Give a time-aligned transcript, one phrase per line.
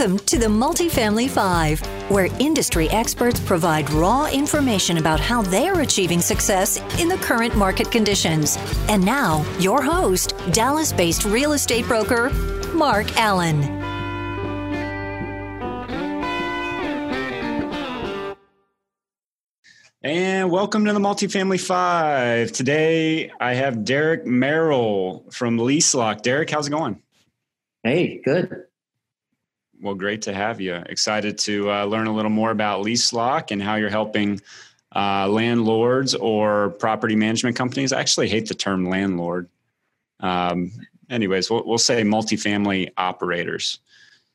[0.00, 6.22] Welcome to the Multifamily Five, where industry experts provide raw information about how they're achieving
[6.22, 8.56] success in the current market conditions.
[8.88, 12.30] And now, your host, Dallas based real estate broker,
[12.72, 13.62] Mark Allen.
[20.02, 22.52] And welcome to the Multifamily Five.
[22.52, 26.22] Today I have Derek Merrill from LeaseLock.
[26.22, 27.02] Derek, how's it going?
[27.82, 28.64] Hey, good.
[29.82, 30.74] Well, great to have you.
[30.74, 34.40] Excited to uh, learn a little more about LeaseLock and how you're helping
[34.94, 37.92] uh, landlords or property management companies.
[37.92, 39.48] I actually hate the term landlord.
[40.20, 40.72] Um,
[41.08, 43.78] anyways, we'll, we'll say multifamily operators.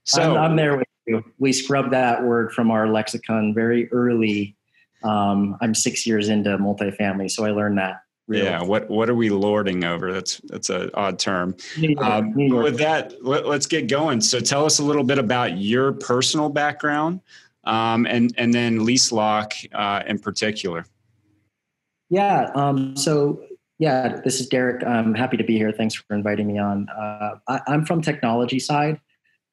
[0.03, 1.23] So I'm, I'm, there with you.
[1.37, 4.55] We scrubbed that word from our lexicon very early.
[5.03, 8.01] Um, I'm six years into multifamily, so I learned that.
[8.27, 8.45] Really.
[8.45, 8.63] Yeah.
[8.63, 10.11] What What are we lording over?
[10.11, 11.55] That's that's an odd term.
[11.99, 14.19] Um, with that, let, us get going.
[14.21, 17.21] So, tell us a little bit about your personal background,
[17.65, 20.87] um, and and then LeaseLock uh, in particular.
[22.09, 22.49] Yeah.
[22.55, 23.43] Um, so,
[23.77, 24.83] yeah, this is Derek.
[24.85, 25.71] I'm happy to be here.
[25.71, 26.89] Thanks for inviting me on.
[26.89, 28.99] Uh, I, am from technology side.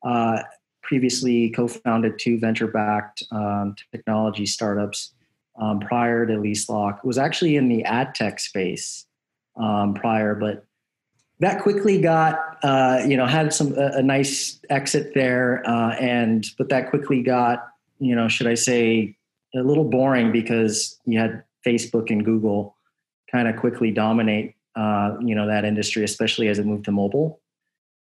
[0.02, 0.42] Uh,
[0.82, 5.12] previously, co-founded two venture-backed um, technology startups
[5.56, 7.04] um, prior to LeaseLock.
[7.04, 9.06] Was actually in the ad tech space
[9.56, 10.64] um, prior, but
[11.40, 16.46] that quickly got uh, you know had some a, a nice exit there, uh, and
[16.58, 19.16] but that quickly got you know should I say
[19.54, 22.76] a little boring because you had Facebook and Google
[23.30, 27.40] kind of quickly dominate uh, you know that industry, especially as it moved to mobile.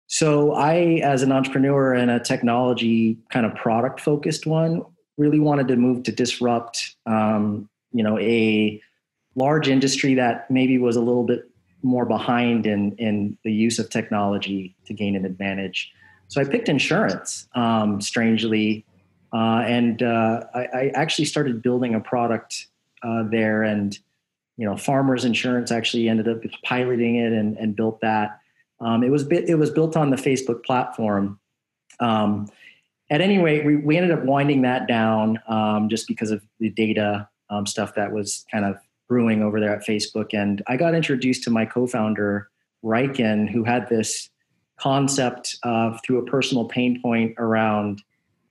[0.09, 4.83] So I, as an entrepreneur and a technology kind of product focused one,
[5.17, 8.81] really wanted to move to disrupt, um, you know, a
[9.35, 11.51] large industry that maybe was a little bit
[11.83, 15.93] more behind in in the use of technology to gain an advantage.
[16.29, 18.85] So I picked insurance, um, strangely,
[19.33, 22.67] uh, and uh, I, I, actually started building a product
[23.03, 23.63] uh, there.
[23.63, 23.97] And
[24.57, 28.41] you know, Farmers Insurance actually ended up piloting it and, and built that.
[28.81, 31.39] Um, it was bit, it was built on the Facebook platform.
[32.01, 32.49] Um,
[33.11, 36.71] at any rate, we, we ended up winding that down um, just because of the
[36.71, 38.77] data um, stuff that was kind of
[39.09, 40.31] brewing over there at Facebook.
[40.33, 42.49] And I got introduced to my co-founder
[42.85, 44.29] Riken, who had this
[44.79, 48.03] concept of through a personal pain point around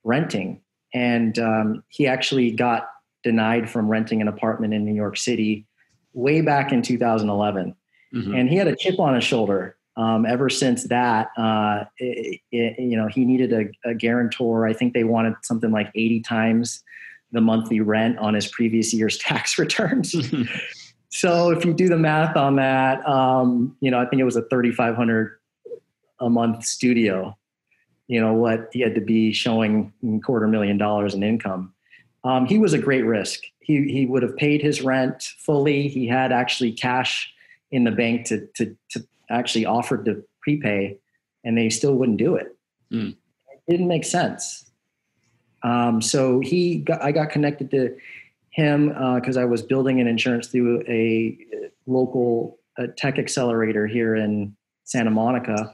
[0.04, 0.62] renting,
[0.94, 2.90] and um, he actually got
[3.24, 5.66] denied from renting an apartment in New York City
[6.14, 7.76] way back in 2011.
[8.14, 8.36] Mm-hmm.
[8.36, 12.80] And he had a chip on his shoulder um, ever since that, uh, it, it,
[12.80, 14.68] you know, he needed a, a, guarantor.
[14.68, 16.84] I think they wanted something like 80 times
[17.32, 20.14] the monthly rent on his previous year's tax returns.
[21.10, 24.36] so if you do the math on that, um, you know, I think it was
[24.36, 25.40] a 3,500
[26.20, 27.38] a month studio.
[28.08, 29.92] You know what he had to be showing
[30.24, 31.74] quarter million dollars in income.
[32.24, 33.42] Um, he was a great risk.
[33.60, 35.88] He he would have paid his rent fully.
[35.88, 37.34] He had actually cash
[37.72, 40.98] in the bank to to to actually offered to prepay
[41.44, 42.56] and they still wouldn't do it.
[42.92, 43.16] Mm.
[43.50, 44.70] It didn't make sense.
[45.64, 47.96] Um, so he got, I got connected to
[48.52, 51.38] him because uh, I was building an insurance through a
[51.88, 55.74] local a tech accelerator here in Santa Monica.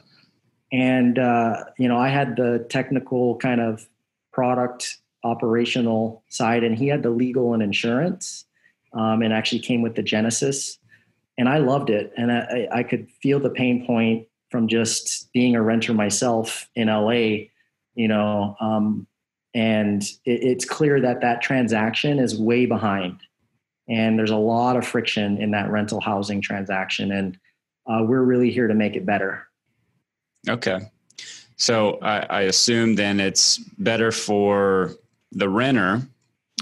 [0.72, 3.88] And, uh, you know, I had the technical kind of
[4.31, 8.45] product operational side and he had the legal and insurance
[8.94, 10.78] um, and actually came with the Genesis
[11.41, 12.13] and I loved it.
[12.16, 16.88] And I, I could feel the pain point from just being a renter myself in
[16.88, 17.47] LA,
[17.96, 18.56] you know.
[18.62, 19.07] Um,
[19.56, 23.22] and it, it's clear that that transaction is way behind,
[23.90, 27.40] and there's a lot of friction in that rental housing transaction, and
[27.88, 29.47] uh, we're really here to make it better.
[30.47, 30.80] Okay,
[31.56, 34.91] so I, I assume then it's better for
[35.31, 36.03] the renter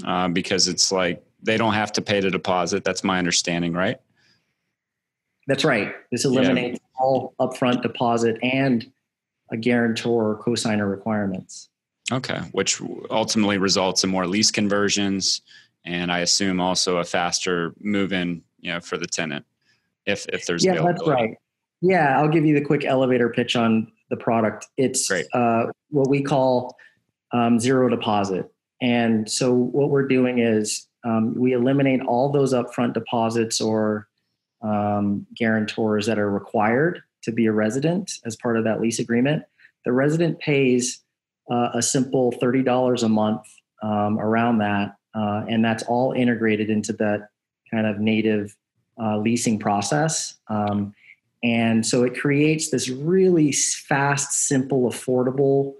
[0.05, 2.85] uh, because it's like they don't have to pay the deposit.
[2.85, 3.99] That's my understanding, right?
[5.49, 5.95] That's right.
[6.11, 7.03] This eliminates yeah.
[7.03, 8.89] all upfront deposit and
[9.51, 11.69] a guarantor or cosigner requirements.
[12.11, 12.79] Okay, which
[13.09, 15.41] ultimately results in more lease conversions,
[15.85, 19.43] and I assume also a faster move-in, you know, for the tenant,
[20.05, 21.35] if if there's yeah, that's right.
[21.81, 24.67] Yeah, I'll give you the quick elevator pitch on the product.
[24.77, 26.75] It's uh, what we call
[27.31, 32.93] um, zero deposit, and so what we're doing is um, we eliminate all those upfront
[32.93, 34.08] deposits or
[34.61, 39.43] um, guarantors that are required to be a resident as part of that lease agreement.
[39.85, 41.01] The resident pays
[41.49, 43.41] uh, a simple $30 a month
[43.81, 47.29] um, around that, uh, and that's all integrated into that
[47.71, 48.55] kind of native
[49.01, 50.35] uh, leasing process.
[50.47, 50.93] Um,
[51.43, 55.75] and so it creates this really fast, simple, affordable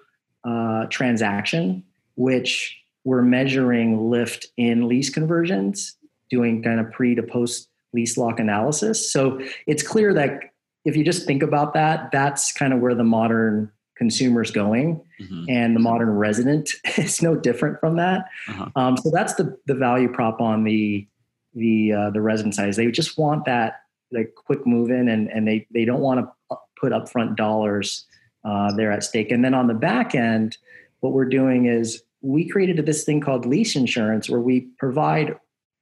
[0.46, 1.84] uh, transaction,
[2.16, 5.98] which we're measuring lift in lease conversions,
[6.30, 9.12] doing kind of pre to post LeaseLock analysis.
[9.12, 10.40] So it's clear that
[10.86, 15.02] if you just think about that, that's kind of where the modern consumer is going,
[15.20, 15.46] mm-hmm.
[15.50, 18.26] and the modern resident is no different from that.
[18.48, 18.70] Uh-huh.
[18.76, 21.08] Um, so that's the the value prop on the
[21.54, 22.70] the uh, the resident side.
[22.70, 23.82] Is they just want that
[24.12, 28.06] like quick move in, and and they they don't want to put upfront dollars
[28.44, 29.32] uh, there at stake.
[29.32, 30.58] And then on the back end,
[31.02, 35.36] what we're doing is we created this thing called lease insurance, where we provide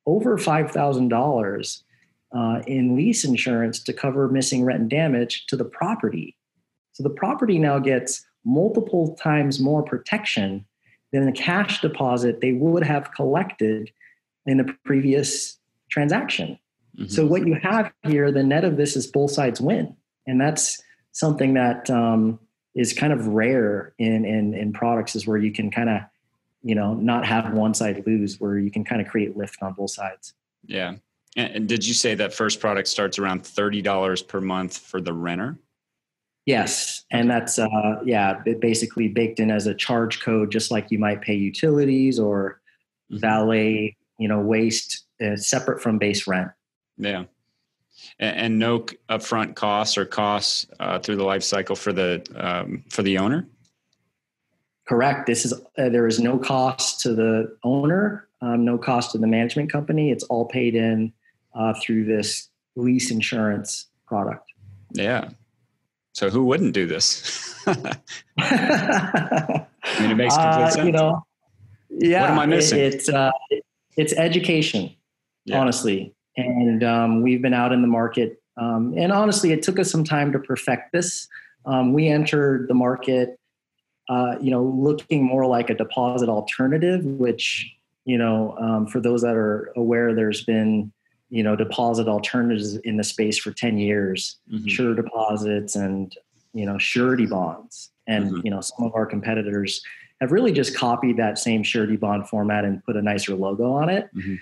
[0.06, 1.84] over five thousand dollars
[2.36, 6.36] uh, in lease insurance to cover missing rent and damage to the property.
[6.94, 10.66] So the property now gets multiple times more protection
[11.12, 13.92] than the cash deposit they would have collected
[14.46, 15.58] in the previous
[15.90, 16.58] transaction.
[16.98, 17.10] Mm-hmm.
[17.10, 19.96] So what you have here, the net of this is both sides win,
[20.26, 20.82] and that's
[21.12, 22.40] something that um,
[22.76, 26.02] is kind of rare in, in in products is where you can kind of
[26.64, 29.74] you know not have one side lose, where you can kind of create lift on
[29.74, 30.34] both sides.
[30.66, 30.96] Yeah,
[31.38, 35.14] and did you say that first product starts around thirty dollars per month for the
[35.14, 35.58] renter?
[36.48, 37.68] Yes, and that's uh,
[38.04, 42.20] yeah, it basically baked in as a charge code, just like you might pay utilities
[42.20, 42.62] or
[43.12, 43.20] mm-hmm.
[43.20, 46.50] valet, you know, waste uh, separate from base rent.
[46.98, 47.26] Yeah,
[48.18, 48.80] and, and no
[49.10, 53.48] upfront costs or costs uh, through the life cycle for the um, for the owner.
[54.88, 55.28] Correct.
[55.28, 59.28] This is uh, there is no cost to the owner, um, no cost to the
[59.28, 60.12] management company.
[60.12, 61.12] It's all paid in
[61.58, 64.50] uh, through this lease insurance product.
[64.92, 65.30] Yeah.
[66.14, 67.56] So who wouldn't do this?
[67.68, 69.66] I
[70.00, 70.86] mean, it makes complete uh, sense.
[70.86, 71.26] You know,
[71.90, 72.22] yeah.
[72.22, 72.80] What am I missing?
[72.80, 73.32] It, it's uh,
[73.98, 74.96] it's education,
[75.46, 75.60] yeah.
[75.60, 78.42] honestly, and um, we've been out in the market.
[78.60, 81.28] Um, and honestly, it took us some time to perfect this.
[81.66, 83.40] Um, we entered the market,
[84.10, 87.72] uh, you know, looking more like a deposit alternative, which
[88.06, 90.92] you know, um, for those that are aware, there's been
[91.30, 94.68] you know deposit alternatives in the space for 10 years mm-hmm.
[94.68, 96.16] sure deposits and
[96.54, 98.42] you know surety bonds and mm-hmm.
[98.44, 99.82] you know some of our competitors
[100.22, 103.90] have really just copied that same surety bond format and put a nicer logo on
[103.90, 104.36] it mm-hmm.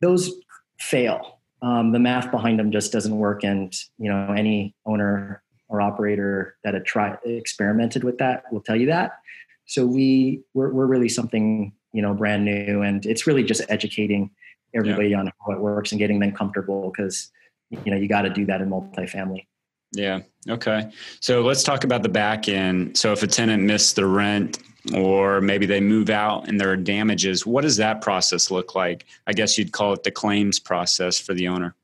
[0.00, 0.30] those
[0.78, 5.80] fail um, the math behind them just doesn't work and you know any owner or
[5.80, 9.18] operator that had tried experimented with that will tell you that
[9.66, 14.30] so we we're, we're really something you know brand new and it's really just educating
[14.74, 15.20] everybody yeah.
[15.20, 17.30] on how it works and getting them comfortable because
[17.70, 19.46] you know you got to do that in multifamily.
[19.92, 20.20] Yeah.
[20.48, 20.90] Okay.
[21.20, 22.96] So let's talk about the back end.
[22.96, 24.58] So if a tenant missed the rent
[24.94, 29.04] or maybe they move out and there are damages, what does that process look like?
[29.26, 31.74] I guess you'd call it the claims process for the owner.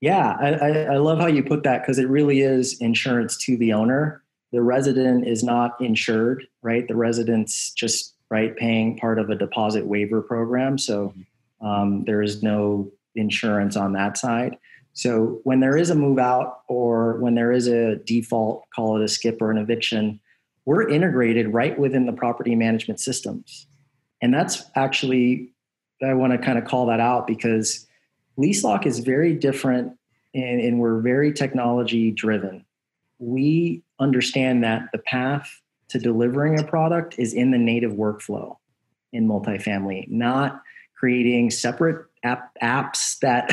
[0.00, 3.72] Yeah, I, I love how you put that because it really is insurance to the
[3.72, 4.22] owner.
[4.52, 6.86] The resident is not insured, right?
[6.86, 10.76] The resident's just right paying part of a deposit waiver program.
[10.76, 11.22] So mm-hmm.
[11.64, 14.58] Um, there is no insurance on that side.
[14.92, 19.04] So when there is a move out or when there is a default, call it
[19.04, 20.20] a skip or an eviction,
[20.66, 23.66] we're integrated right within the property management systems.
[24.22, 25.52] And that's actually,
[26.02, 27.86] I want to kind of call that out because
[28.38, 29.98] LeaseLock is very different
[30.34, 32.64] and, and we're very technology driven.
[33.18, 38.56] We understand that the path to delivering a product is in the native workflow
[39.12, 40.62] in multifamily, not
[40.94, 43.48] creating separate app, apps that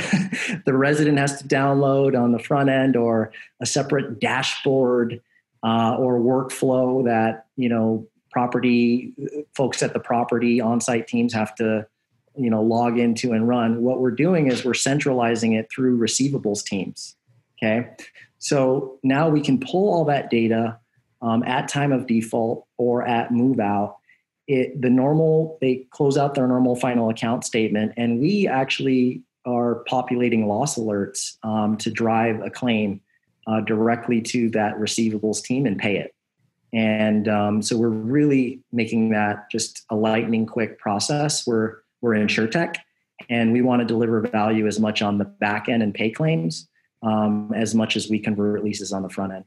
[0.65, 5.21] the resident has to download on the front end or a separate dashboard
[5.63, 9.13] uh, or workflow that you know property
[9.53, 11.85] folks at the property on-site teams have to
[12.37, 13.81] you know log into and run.
[13.81, 17.15] What we're doing is we're centralizing it through receivables teams
[17.61, 17.89] okay?
[18.39, 20.79] So now we can pull all that data
[21.21, 23.97] um, at time of default or at move out
[24.47, 29.75] it, the normal they close out their normal final account statement and we actually are
[29.87, 33.01] populating loss alerts um, to drive a claim
[33.47, 36.13] uh, directly to that receivables team and pay it.
[36.73, 41.45] And um, so we're really making that just a lightning quick process.
[41.45, 42.77] We're we're insurtech
[43.29, 46.67] and we want to deliver value as much on the back end and pay claims
[47.03, 49.45] um, as much as we convert leases on the front end.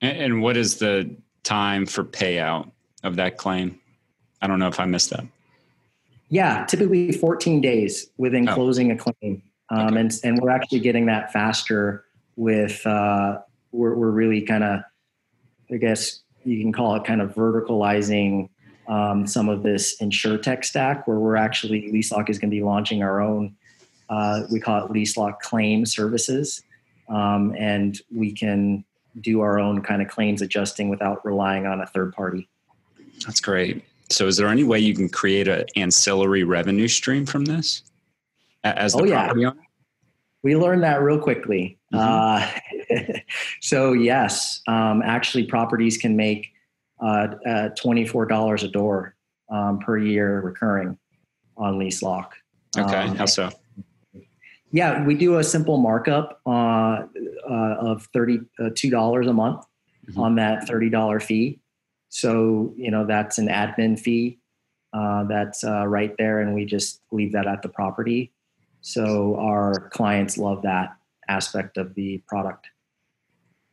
[0.00, 2.70] And what is the time for payout
[3.02, 3.80] of that claim?
[4.42, 5.24] I don't know if I missed that.
[6.28, 8.54] Yeah, typically 14 days within oh.
[8.54, 9.42] closing a claim.
[9.70, 10.00] Um, okay.
[10.00, 12.04] and, and we're actually getting that faster
[12.36, 13.38] with, uh,
[13.72, 14.80] we're, we're really kind of,
[15.72, 18.48] I guess you can call it kind of verticalizing
[18.88, 23.02] um, some of this insurtech stack where we're actually, LeaseLock is going to be launching
[23.02, 23.54] our own,
[24.08, 26.62] uh, we call it LeaseLock claim services.
[27.08, 28.84] Um, and we can
[29.20, 32.48] do our own kind of claims adjusting without relying on a third party.
[33.24, 33.84] That's great.
[34.10, 37.82] So, is there any way you can create an ancillary revenue stream from this
[38.64, 39.48] as the oh, property yeah.
[39.48, 39.60] owner?
[40.42, 41.78] We learned that real quickly.
[41.94, 42.96] Mm-hmm.
[42.96, 43.18] Uh,
[43.60, 46.50] so, yes, um, actually, properties can make
[47.00, 49.14] uh, uh, $24 a door
[49.50, 50.98] um, per year recurring
[51.56, 52.30] on LeaseLock.
[52.78, 53.50] Okay, um, how so?
[54.72, 56.50] Yeah, we do a simple markup uh,
[57.48, 59.64] uh, of thirty-two uh, dollars a month
[60.08, 60.20] mm-hmm.
[60.20, 61.59] on that thirty dollar fee.
[62.10, 64.38] So you know that's an admin fee
[64.92, 68.32] uh, that's uh, right there, and we just leave that at the property.
[68.82, 70.96] So our clients love that
[71.28, 72.66] aspect of the product.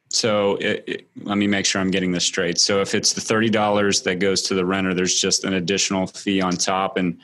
[0.10, 2.60] So it, it, let me make sure I'm getting this straight.
[2.60, 6.06] So if it's the thirty dollars that goes to the renter, there's just an additional
[6.06, 7.20] fee on top, and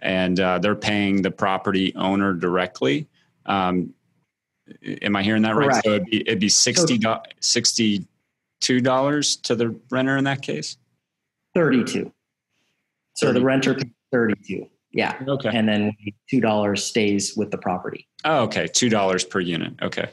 [0.00, 3.06] and uh, they're paying the property owner directly.
[3.44, 3.92] Um,
[5.02, 5.68] am I hearing that right?
[5.68, 5.84] Correct.
[5.84, 8.06] So it'd be, it'd be 60
[8.64, 10.76] $62 to the renter in that case?
[11.54, 12.12] 32.
[13.14, 13.38] So 30.
[13.38, 14.66] the renter pays 32.
[14.92, 15.18] Yeah.
[15.26, 15.50] Okay.
[15.52, 15.92] And then
[16.32, 18.06] $2 stays with the property.
[18.24, 18.64] Oh, okay.
[18.64, 19.74] $2 per unit.
[19.82, 20.08] Okay.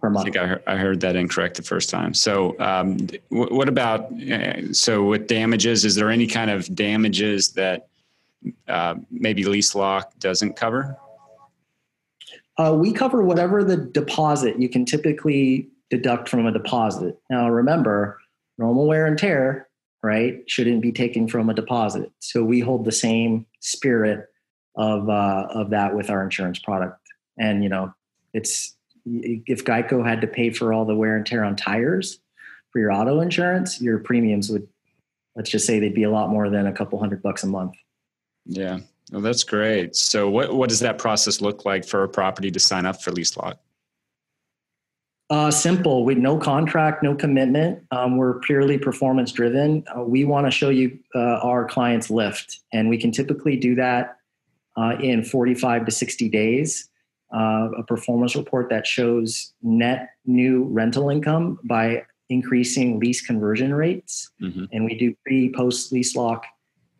[0.00, 0.22] Per month.
[0.22, 2.14] I think I heard, I heard that incorrect the first time.
[2.14, 2.96] So, um,
[3.28, 7.88] what about, uh, so with damages, is there any kind of damages that
[8.66, 10.96] uh, maybe LeaseLock doesn't cover?
[12.56, 17.18] Uh, we cover whatever the deposit you can typically deduct from a deposit.
[17.30, 18.18] Now, remember,
[18.58, 19.68] normal wear and tear,
[20.02, 22.10] right, shouldn't be taken from a deposit.
[22.18, 24.26] So we hold the same spirit
[24.76, 27.00] of uh, of that with our insurance product.
[27.38, 27.92] And you know,
[28.32, 32.20] it's if Geico had to pay for all the wear and tear on tires
[32.70, 34.68] for your auto insurance, your premiums would,
[35.34, 37.74] let's just say, they'd be a lot more than a couple hundred bucks a month.
[38.44, 38.80] Yeah.
[39.10, 39.96] Well, that's great.
[39.96, 43.10] So what, what does that process look like for a property to sign up for
[43.10, 43.56] LeaseLock?
[45.30, 47.82] Uh, simple with no contract, no commitment.
[47.90, 49.84] Um, we're purely performance driven.
[49.94, 53.74] Uh, we want to show you uh, our clients lift, and we can typically do
[53.74, 54.16] that
[54.78, 56.88] uh, in 45 to 60 days.
[57.30, 64.30] Uh, a performance report that shows net new rental income by increasing lease conversion rates.
[64.40, 64.64] Mm-hmm.
[64.72, 66.44] And we do pre post LeaseLock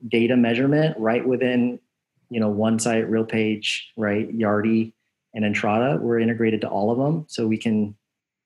[0.06, 1.80] data measurement right within
[2.28, 4.92] you know OneSite real page, right Yardi
[5.34, 7.94] and Entrata we're integrated to all of them so we can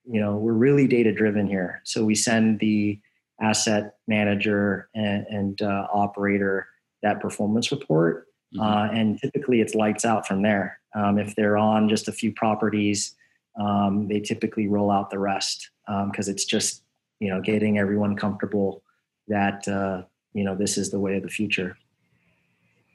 [0.04, 1.80] you know we're really data driven here.
[1.84, 2.98] So we send the
[3.40, 6.68] asset manager and, and uh, operator
[7.02, 8.60] that performance report mm-hmm.
[8.60, 10.78] uh, and typically it's lights out from there.
[10.94, 13.16] Um, if they're on just a few properties
[13.60, 16.82] um, they typically roll out the rest because um, it's just
[17.20, 18.82] you know getting everyone comfortable
[19.28, 21.76] that uh, you know this is the way of the future.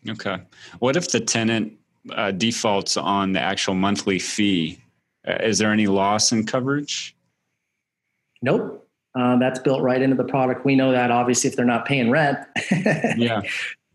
[0.07, 0.37] Okay.
[0.79, 1.73] What if the tenant
[2.11, 4.79] uh, defaults on the actual monthly fee
[5.27, 7.15] is there any loss in coverage
[8.41, 8.87] nope
[9.19, 12.09] uh, that's built right into the product we know that obviously if they're not paying
[12.09, 12.39] rent
[13.17, 13.41] yeah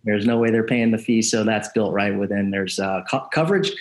[0.05, 3.27] there's no way they're paying the fee so that's built right within there's uh, co-
[3.33, 3.73] coverage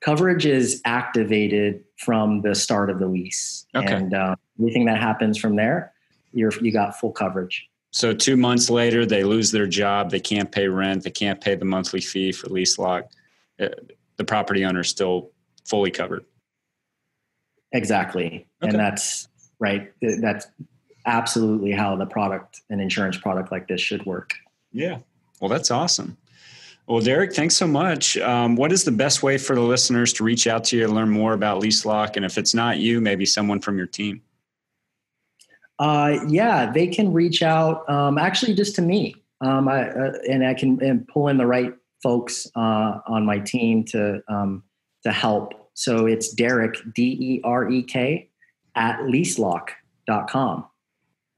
[0.00, 3.94] coverage is activated from the start of the lease okay.
[3.94, 5.92] and uh, anything that happens from there
[6.32, 10.10] you're you got full coverage so two months later, they lose their job.
[10.10, 11.02] They can't pay rent.
[11.02, 13.04] They can't pay the monthly fee for LeaseLock.
[13.58, 13.68] Uh,
[14.16, 15.30] the property owner is still
[15.64, 16.26] fully covered.
[17.76, 18.70] Exactly, okay.
[18.70, 19.28] and that's
[19.58, 19.92] right.
[20.00, 20.46] That's
[21.06, 24.34] absolutely how the product, an insurance product like this, should work.
[24.72, 24.98] Yeah.
[25.40, 26.16] Well, that's awesome.
[26.86, 28.16] Well, Derek, thanks so much.
[28.18, 30.92] Um, what is the best way for the listeners to reach out to you to
[30.92, 32.16] learn more about LeaseLock?
[32.16, 34.22] And if it's not you, maybe someone from your team.
[35.78, 40.46] Uh, yeah, they can reach out um, actually just to me, um, I, uh, and
[40.46, 44.62] I can and pull in the right folks uh, on my team to um,
[45.02, 45.65] to help.
[45.76, 48.30] So it's Derek D E R E K
[48.74, 50.66] at leaselock.com.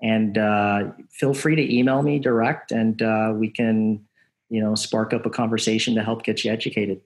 [0.00, 4.04] and uh, feel free to email me direct, and uh, we can
[4.49, 7.00] you know spark up a conversation to help get you educated.